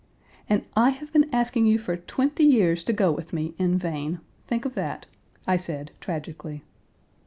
"And 0.49 0.65
I 0.75 0.89
have 0.89 1.13
been 1.13 1.29
asking 1.31 1.67
you 1.67 1.77
for 1.77 1.95
twenty 1.95 2.43
years 2.43 2.83
to 2.85 2.91
go 2.91 3.11
with 3.11 3.33
me, 3.33 3.53
in 3.59 3.77
vain. 3.77 4.19
Think 4.47 4.65
of 4.65 4.73
that!" 4.73 5.05
I 5.45 5.57
said, 5.57 5.91
tragically. 5.99 6.63